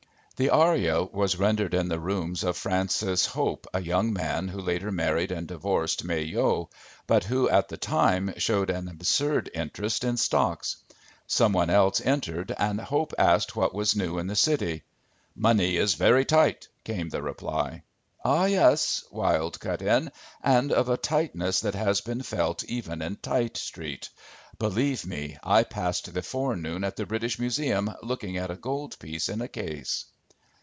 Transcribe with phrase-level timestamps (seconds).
[0.41, 4.91] '"The aria was rendered in the rooms of Francis Hope, a young man who later
[4.91, 6.67] married and divorced May Yohe,
[7.05, 10.77] but who at the time showed an absurd interest in stocks.
[11.27, 14.81] Someone else entered and Hope asked what was new in the City.
[15.35, 17.83] "Money is very tight," came the reply.
[18.25, 20.11] "Ah, yes," Wilde cut in.
[20.41, 24.09] "And of a tightness that has been felt even in Tite street.
[24.57, 29.29] Believe me, I passed the forenoon at the British Museum looking at a gold piece
[29.29, 30.05] in a case."